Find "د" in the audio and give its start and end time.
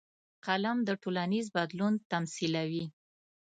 0.87-0.89